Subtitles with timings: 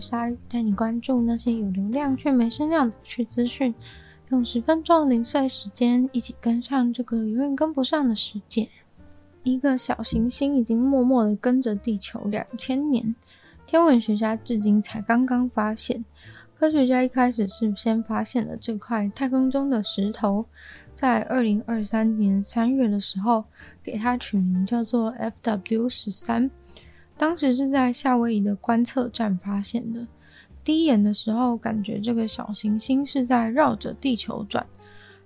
[0.00, 3.74] 鲨语，带你关注那些有流量却没声量的趣资讯。
[4.30, 8.68] 用十分钟零碎时间，一起跟上这个永远跟不上的世界。
[9.42, 13.14] 一个小行星已经默默地跟着地球两千年，
[13.66, 16.04] 天文学家至今才刚刚发现。
[16.56, 20.44] 科学家一开始是先发现了这块太空中的石头，
[20.94, 23.44] 在二零二三年三月的时候，
[23.82, 25.12] 给它取名叫做
[25.42, 26.50] FW 十三。
[27.20, 30.06] 当时是在夏威夷的观测站发现的。
[30.64, 34.66] 第一眼的时候，感觉这个小行星是在绕着地球转。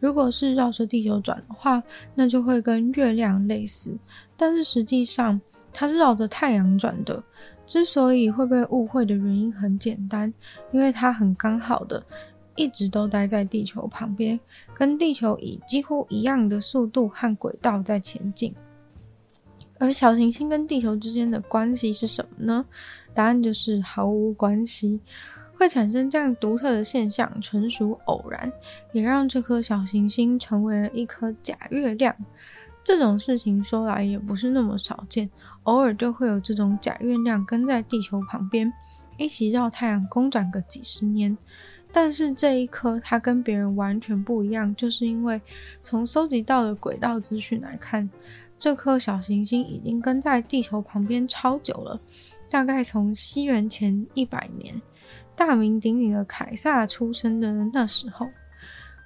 [0.00, 1.80] 如果是绕着地球转的话，
[2.12, 3.96] 那就会跟月亮类似。
[4.36, 5.40] 但是实际上，
[5.72, 7.22] 它是绕着太阳转的。
[7.64, 10.34] 之所以会被误会的原因很简单，
[10.72, 12.04] 因为它很刚好的
[12.56, 14.40] 一直都待在地球旁边，
[14.74, 18.52] 跟地球以几乎一样的速度和轨道在前进。
[19.78, 22.64] 而小行星跟地球之间的关系是什么呢？
[23.14, 25.00] 答案就是毫无关系。
[25.58, 28.52] 会产生这样独特的现象，纯属偶然，
[28.92, 32.14] 也让这颗小行星成为了一颗假月亮。
[32.84, 35.30] 这种事情说来也不是那么少见，
[35.62, 38.70] 偶尔就会有这种假月亮跟在地球旁边，
[39.16, 41.36] 一起绕太阳公转个几十年。
[41.90, 45.40] 但是这一颗它跟别人完全不一样，就是因为
[45.80, 48.10] 从搜集到的轨道资讯来看，
[48.58, 52.00] 这颗小行星已经跟在地球旁边超久了，
[52.50, 54.80] 大概从西元前一百年。
[55.34, 58.26] 大名鼎鼎的凯撒出生的那时候，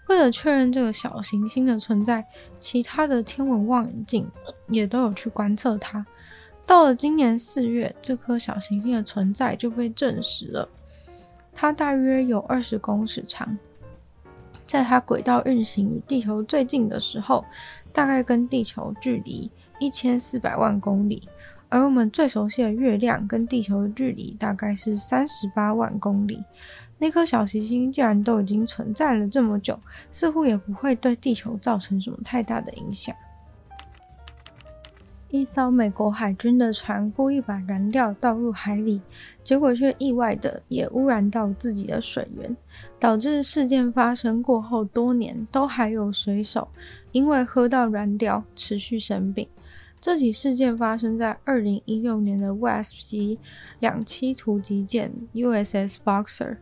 [0.09, 2.25] 为了确认这个小行星的存在，
[2.59, 4.31] 其他的天文望远镜
[4.69, 6.07] 也都有去观测它。
[6.65, 10.69] 到了今年四月，这颗小行星的存在就被证实了。
[11.53, 13.59] 它大约有二十公尺长，
[14.69, 17.45] 在它轨道运行与地球最近的时候，
[17.93, 21.29] 大概跟地球距离一千四百万公里。
[21.69, 26.43] 而我们最熟悉的月亮跟地球的距离大概是三十八万公里。
[26.99, 29.79] 那颗小行星既然都已经存在了这么久，
[30.11, 33.15] 似乎也不会对地球造成什么太大的影响。
[35.31, 39.01] 一艘美国海军的船故意把燃料倒入海里，
[39.45, 42.57] 结果却意外的也污染到自己的水源，
[42.99, 46.67] 导致事件发生过后多年都还有水手
[47.13, 49.49] 因为喝到燃料持续生病。
[50.01, 53.39] 这起事件发生在二零一六年的 WASP 级
[53.79, 56.57] 两栖突击舰 USS Boxer。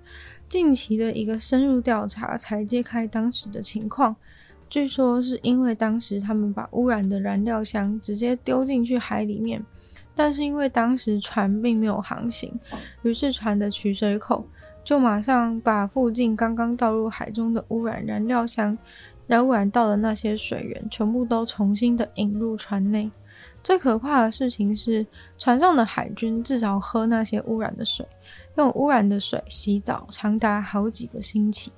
[0.48, 4.16] 近期的一个深入调查才揭开当时的情况。
[4.70, 9.64] 据说是因为当时他们把污染的燃料箱直接丢进去海里面，
[10.14, 12.52] 但是因为当时船并没有航行，
[13.02, 14.46] 于是船的取水口
[14.84, 18.76] 就马上把附近刚刚倒入海中的污染燃料箱，
[19.26, 23.10] 然污染到的那些水源全部都重新的引入船内。
[23.62, 28.06] 最可怕的事情是，船上的海军至少喝那些污染的水，
[28.56, 31.72] 用污染的水洗澡长达好几个星期。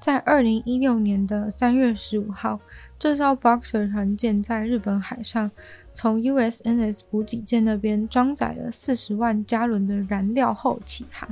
[0.00, 2.58] 在二零一六年的三月十五号，
[2.98, 5.50] 这艘 Boxer 船舰在日本海上
[5.92, 11.28] 从 USNS 补给舰那边装载了四十万加仑的燃料后起航，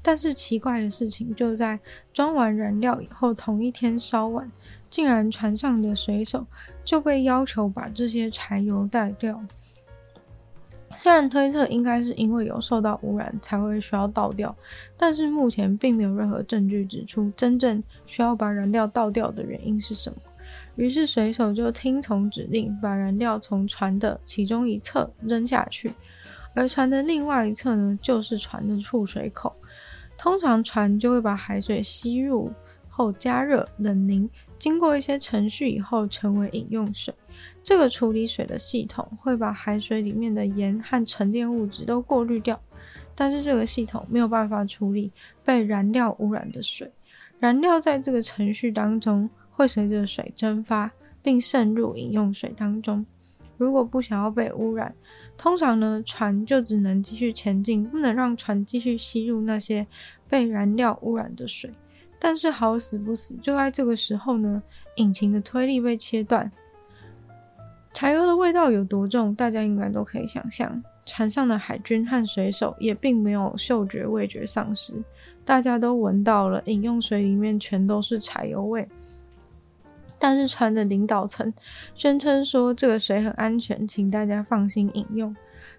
[0.00, 1.80] 但是奇怪的事情就在
[2.14, 4.50] 装完燃料以后，同一天稍晚。
[4.88, 6.46] 竟然船上的水手
[6.84, 9.42] 就被要求把这些柴油带掉。
[10.94, 14.54] 虽然推测应该是因为有受到污染才会需要倒掉，
[14.96, 20.16] 但是目前并没有任何证据指出真正需要把燃料倒掉的原因是什么。
[20.76, 25.90] 于是水手就听从指令，把燃料从船的其中一侧扔下去，
[26.54, 29.54] 而船的另外一侧呢，就是船的出水口。
[30.18, 32.52] 通常船就会把海水吸入
[32.88, 34.28] 后加热冷凝。
[34.58, 37.12] 经过一些程序以后，成为饮用水。
[37.62, 42.60] 这个处理水的系统会把海水里面的盐和沉淀物质都过滤掉，
[43.14, 45.10] 但是这个系统没有办法处理
[45.44, 46.90] 被燃料污染的水。
[47.38, 50.90] 燃料在这个程序当中会随着水蒸发，
[51.22, 53.04] 并渗入饮用水当中。
[53.58, 54.92] 如果不想要被污染，
[55.36, 59.86] 通常呢，船就只能继续前进，不能让船继续吸入那些
[60.28, 61.70] 被燃料污染的水。
[62.18, 64.62] 但是好死不死，就在这个时候呢，
[64.96, 66.50] 引擎的推力被切断，
[67.92, 70.82] 柴油的味道有多重，大家应该都可以想象。
[71.04, 74.94] 船上的海军和水手也并没有嗅觉味觉丧失，
[75.44, 78.88] 大家都闻到了饮用水里面全都是柴油味。
[80.18, 81.52] 但是船的领导层
[81.96, 85.34] 宣称说这个水很安全，请大家放心饮用。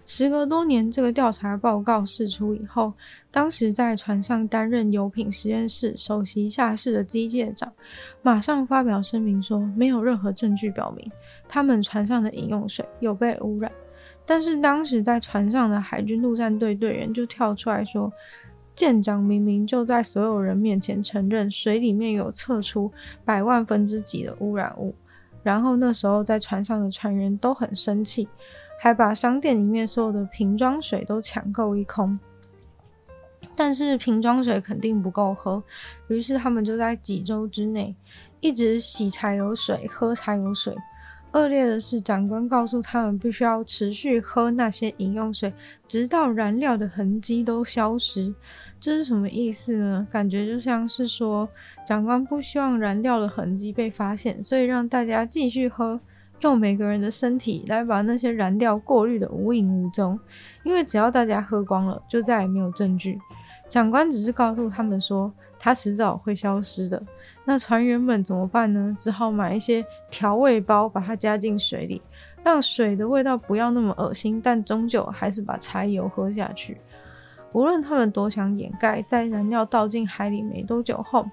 [0.06, 2.92] 时隔多年，这个调查报告释出以后，
[3.30, 7.72] 当时在船上担任油品实验室首席下士的机械长
[8.20, 11.10] 马上发表声明说，没有任何证据表明
[11.48, 13.72] 他们船上的饮用水有被污染。
[14.26, 18.12] 但是当时在船上的海军陆战队队员就跳出来说，
[18.74, 22.92] 舰长明明就在所有人面前承认水里面有测出
[23.24, 24.94] 百万分之几的污染物。
[25.42, 28.28] 然后那时候在船上的船员都很生气。
[28.78, 32.18] 还把商店里面所有的瓶装水都抢购一空，
[33.56, 35.62] 但是瓶装水肯定不够喝，
[36.08, 37.94] 于是他们就在几周之内
[38.40, 40.74] 一直洗柴油水、喝柴油水。
[41.32, 45.52] 恶劣的是，长官告诉他们必须要持续喝那些饮用水，
[45.88, 48.32] 直到燃料的痕迹都消失。
[48.78, 50.06] 这是什么意思呢？
[50.12, 51.48] 感觉就像是说，
[51.84, 55.98] 长官不希望燃料的痕迹被发现，所以让大家继续喝。
[56.44, 60.20] 用每个人的身体来把那些燃料过滤得无影无踪，
[60.62, 63.18] 因为只要大家喝光了，就再也没有证据。
[63.66, 67.02] 长官只是告诉他们说，它迟早会消失的。
[67.46, 68.94] 那船员们怎么办呢？
[68.98, 72.02] 只好买一些调味包，把它加进水里，
[72.42, 76.78] 让水的味道不要那么恶心，但终究还是把柴油喝下去。
[77.52, 81.26] 无论他们多想掩盖，在燃料倒进海里没多久后，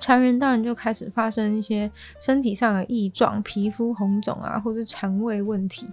[0.00, 1.90] 船员当然就开始发生一些
[2.20, 5.86] 身体上的异状，皮肤红肿啊，或是肠胃问题。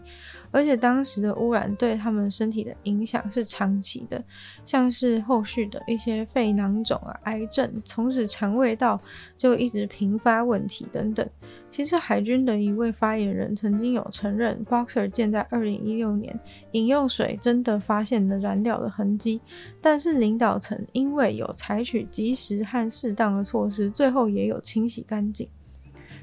[0.51, 4.23] 而且当时的污染对他们身体的影响是长期的，
[4.65, 8.99] 像是后续的一些肺囊肿啊、癌症，从此肠胃道
[9.37, 11.27] 就一直频发问题等等。
[11.71, 16.37] 其实海军的一位发言人曾经有承认，Boxer 舰在二零一六年
[16.71, 19.39] 饮用水真的发现了燃料的痕迹，
[19.79, 25.47] 但是领导层因为有采取及时和适当的措施，最后也有清洗干净，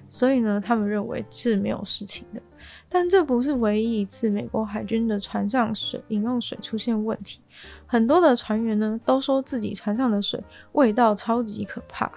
[0.09, 2.43] 所以呢，他们认为是没有事情的。
[2.89, 7.41] 但这不是唯一一次美国海军的船上水饮用水出现问题，
[7.87, 12.11] 很多的船员呢都说自己船上的水味道超级可怕。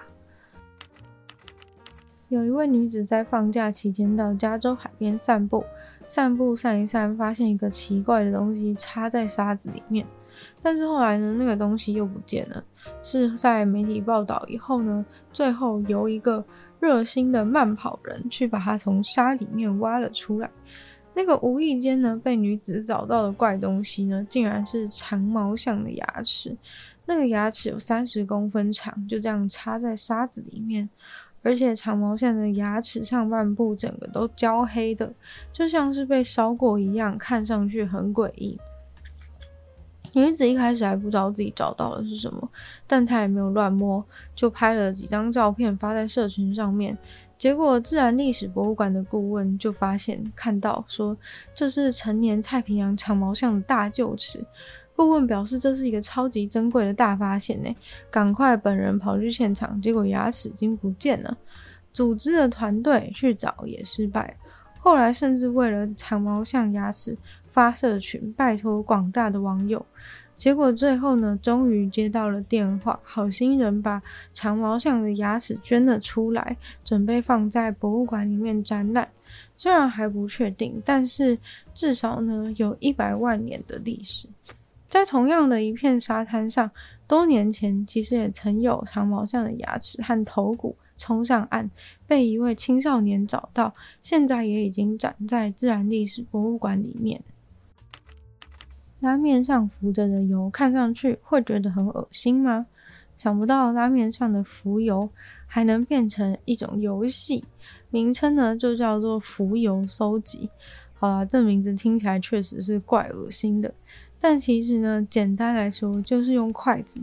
[2.30, 5.64] 有一位女子在放假期间到加州海边散步，
[6.06, 10.06] 散步散一散，发现一个奇怪的东西插在沙子里面，
[10.62, 12.62] 但是后来呢，那个东西又不见了。
[13.02, 16.44] 是在媒体报道以后呢，最后由一个
[16.78, 20.48] 热心的慢跑人去把它从沙里面挖了出来。
[21.12, 26.56] 那个无意间呢被女子找到的怪东西呢，竟然是长毛象的牙齿。
[27.06, 30.88] 那个牙齿有三十公分长，就这样插在沙子里面，
[31.42, 35.12] 而且长毛象的牙齿上半部整个都焦黑的，
[35.52, 38.58] 就像是被烧过一样，看上去很诡异。
[40.12, 42.48] 女子一开始还不知道自己找到的是什么，
[42.86, 44.04] 但她也没有乱摸，
[44.34, 46.98] 就拍了几张照片发在社群上面。
[47.38, 51.16] 结果自然历史博物馆的顾问就发现看到说，
[51.54, 54.44] 这是成年太平洋长毛象的大臼齿。
[55.00, 57.74] 顾问表示这是一个超级珍贵的大发现呢，
[58.10, 61.36] 赶快本人跑去现场，结果牙齿已经不见了。
[61.92, 64.36] 组织的团队去找也失败，
[64.78, 67.16] 后来甚至为了长毛象牙齿。
[67.52, 69.84] 发社群拜托广大的网友，
[70.38, 74.00] 结果最后呢，终于接到了电话，好心人把
[74.32, 79.08] 长毛象的牙齿捐了出来，准备放在博物馆里面展览。
[79.56, 81.36] 虽然还不确定，但是
[81.74, 84.28] 至少呢，有一百万年的历史。
[84.90, 86.68] 在同样的一片沙滩上，
[87.06, 91.70] 多年前其实也曾有长毛象的牙齿和头骨冲上岸，
[92.08, 97.22] 被一位青少年找到，现在也已经展在自然历史博物馆里面。
[98.98, 102.66] 拉面上浮着的油，看上去会觉得很恶心吗？
[103.16, 105.08] 想不到拉面上的浮油
[105.46, 107.44] 还能变成一种游戏，
[107.90, 110.50] 名称呢就叫做浮油搜集。
[110.94, 113.72] 好啦，这名字听起来确实是怪恶心的，
[114.20, 117.00] 但其实呢，简单来说就是用筷子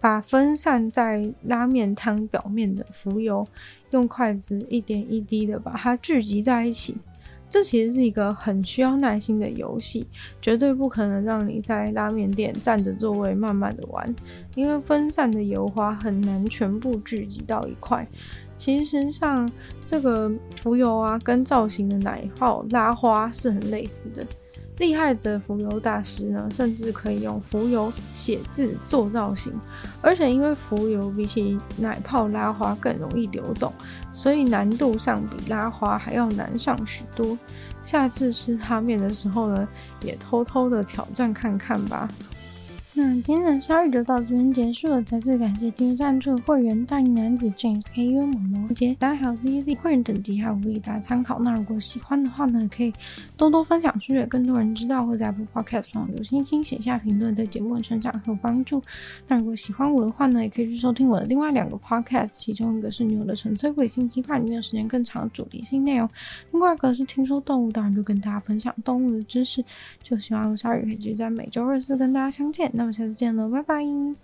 [0.00, 3.46] 把分散在拉面汤表面的浮油，
[3.90, 6.96] 用筷子一点一滴的把它聚集在一起。
[7.50, 10.04] 这其实是一个很需要耐心的游戏，
[10.42, 14.12] 绝对不可能让你在拉面店占着座位慢慢的玩，
[14.56, 18.04] 因为分散的油花很难全部聚集到一块。
[18.56, 19.48] 其实像
[19.86, 24.26] 这个浮油啊，跟造型的奶泡拉花是很类似的。
[24.78, 29.52] 厉害的浮游大师呢，甚至可以用浮游写字做造型，
[30.02, 33.72] 而且因为浮游比起奶泡拉花更容易流动，
[34.12, 37.38] 所以难度上比拉花还要难上许多。
[37.84, 39.68] 下次吃拉面的时候呢，
[40.02, 42.08] 也偷偷的挑战看看吧。
[42.96, 51.40] 那今天的鲨语就到这边结束了，再次感谢订阅赞助会员大龄男子 James K U 某某杰，大家还有 Z Z 会员等级还有福利大家参考。
[51.40, 52.92] 那如果喜欢的话呢，可以
[53.36, 58.80] 多多分享出去，更多人知道，或在 Apple Podcast 上留星星、写下评论，对节目的成长很有帮助。
[59.26, 66.06] 那如果喜欢我的话呢，也可以去收听我的另外两个 Podcast，其中一个是女友的纯粹伪性批判，里面有时间更长的主题性内容；
[66.52, 69.64] 另外一个是听说动物，当然就跟大家分享动物的知识。
[70.00, 72.70] 就希望鲨鱼可以继续在每周二四跟大家相见。
[72.72, 74.23] 那我们下次见喽，拜拜。